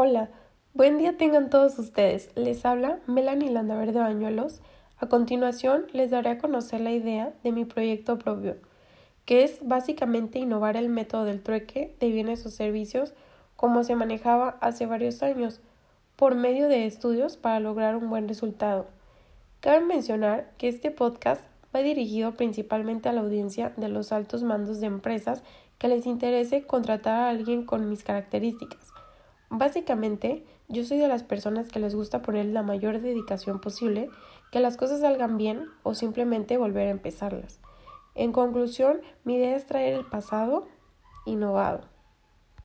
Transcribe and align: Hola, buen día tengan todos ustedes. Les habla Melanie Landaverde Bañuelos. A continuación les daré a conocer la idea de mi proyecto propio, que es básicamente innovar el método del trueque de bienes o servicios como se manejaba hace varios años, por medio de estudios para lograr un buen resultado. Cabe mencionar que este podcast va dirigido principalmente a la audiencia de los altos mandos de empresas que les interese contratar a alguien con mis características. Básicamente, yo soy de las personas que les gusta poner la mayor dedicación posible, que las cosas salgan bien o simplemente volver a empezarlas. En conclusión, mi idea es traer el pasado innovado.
Hola, 0.00 0.28
buen 0.74 0.96
día 0.96 1.16
tengan 1.16 1.50
todos 1.50 1.76
ustedes. 1.76 2.30
Les 2.36 2.64
habla 2.64 3.00
Melanie 3.08 3.50
Landaverde 3.50 3.98
Bañuelos. 3.98 4.60
A 4.96 5.08
continuación 5.08 5.86
les 5.92 6.12
daré 6.12 6.30
a 6.30 6.38
conocer 6.38 6.80
la 6.80 6.92
idea 6.92 7.34
de 7.42 7.50
mi 7.50 7.64
proyecto 7.64 8.16
propio, 8.16 8.58
que 9.24 9.42
es 9.42 9.58
básicamente 9.60 10.38
innovar 10.38 10.76
el 10.76 10.88
método 10.88 11.24
del 11.24 11.42
trueque 11.42 11.96
de 11.98 12.10
bienes 12.12 12.46
o 12.46 12.48
servicios 12.48 13.12
como 13.56 13.82
se 13.82 13.96
manejaba 13.96 14.56
hace 14.60 14.86
varios 14.86 15.24
años, 15.24 15.60
por 16.14 16.36
medio 16.36 16.68
de 16.68 16.86
estudios 16.86 17.36
para 17.36 17.58
lograr 17.58 17.96
un 17.96 18.08
buen 18.08 18.28
resultado. 18.28 18.86
Cabe 19.58 19.80
mencionar 19.84 20.52
que 20.58 20.68
este 20.68 20.92
podcast 20.92 21.42
va 21.74 21.80
dirigido 21.80 22.34
principalmente 22.34 23.08
a 23.08 23.12
la 23.12 23.22
audiencia 23.22 23.72
de 23.76 23.88
los 23.88 24.12
altos 24.12 24.44
mandos 24.44 24.78
de 24.78 24.86
empresas 24.86 25.42
que 25.76 25.88
les 25.88 26.06
interese 26.06 26.62
contratar 26.68 27.14
a 27.14 27.30
alguien 27.30 27.66
con 27.66 27.88
mis 27.88 28.04
características. 28.04 28.92
Básicamente, 29.50 30.44
yo 30.68 30.84
soy 30.84 30.98
de 30.98 31.08
las 31.08 31.22
personas 31.22 31.68
que 31.68 31.80
les 31.80 31.94
gusta 31.94 32.20
poner 32.22 32.46
la 32.46 32.62
mayor 32.62 33.00
dedicación 33.00 33.60
posible, 33.60 34.10
que 34.52 34.60
las 34.60 34.76
cosas 34.76 35.00
salgan 35.00 35.38
bien 35.38 35.66
o 35.82 35.94
simplemente 35.94 36.58
volver 36.58 36.88
a 36.88 36.92
empezarlas. 36.92 37.60
En 38.14 38.32
conclusión, 38.32 39.00
mi 39.24 39.36
idea 39.36 39.56
es 39.56 39.66
traer 39.66 39.94
el 39.94 40.04
pasado 40.04 40.66
innovado. 41.24 41.82